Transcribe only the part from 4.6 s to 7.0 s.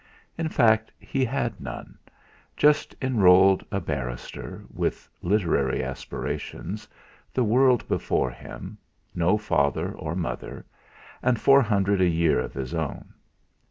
with literary aspirations,